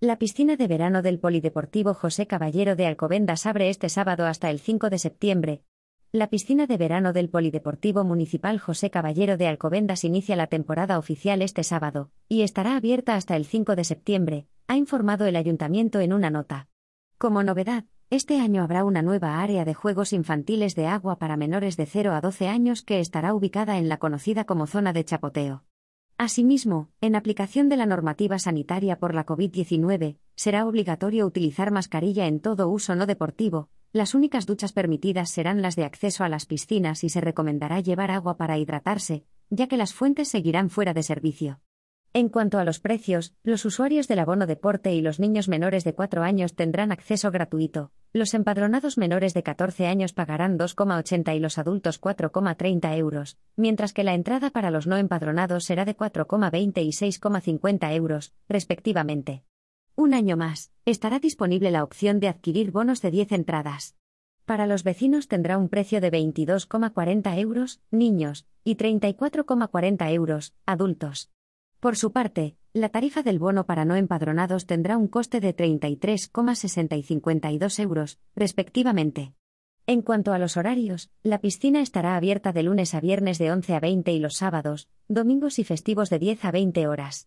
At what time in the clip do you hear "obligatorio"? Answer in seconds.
30.66-31.24